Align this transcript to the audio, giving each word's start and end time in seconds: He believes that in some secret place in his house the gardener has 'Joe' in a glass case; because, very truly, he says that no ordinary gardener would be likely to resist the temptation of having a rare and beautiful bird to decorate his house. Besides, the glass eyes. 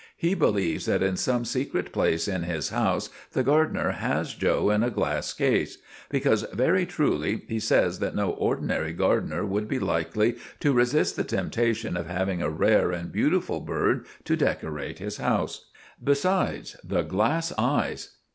He 0.17 0.33
believes 0.33 0.87
that 0.87 1.03
in 1.03 1.15
some 1.15 1.45
secret 1.45 1.93
place 1.93 2.27
in 2.27 2.41
his 2.41 2.69
house 2.69 3.11
the 3.33 3.43
gardener 3.43 3.91
has 3.91 4.33
'Joe' 4.33 4.71
in 4.71 4.81
a 4.81 4.89
glass 4.89 5.31
case; 5.31 5.77
because, 6.09 6.41
very 6.51 6.87
truly, 6.87 7.43
he 7.47 7.59
says 7.59 7.99
that 7.99 8.15
no 8.15 8.31
ordinary 8.31 8.93
gardener 8.93 9.45
would 9.45 9.67
be 9.67 9.77
likely 9.77 10.37
to 10.59 10.73
resist 10.73 11.17
the 11.17 11.23
temptation 11.23 11.95
of 11.95 12.07
having 12.07 12.41
a 12.41 12.49
rare 12.49 12.89
and 12.91 13.11
beautiful 13.11 13.59
bird 13.59 14.07
to 14.23 14.35
decorate 14.35 14.97
his 14.97 15.17
house. 15.17 15.67
Besides, 16.03 16.77
the 16.83 17.03
glass 17.03 17.53
eyes. 17.59 18.15